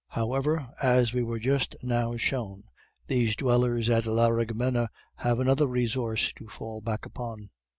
However, 0.07 0.67
as 0.81 1.13
we 1.13 1.21
were 1.21 1.37
just 1.37 1.75
now 1.83 2.17
shown, 2.17 2.63
these 3.05 3.35
dwellers 3.35 3.87
at 3.87 4.07
Laraghmena 4.07 4.87
have 5.17 5.39
another 5.39 5.67
resource 5.67 6.33
to 6.37 6.47
fall 6.49 6.81
back 6.81 7.05
upon. 7.05 7.51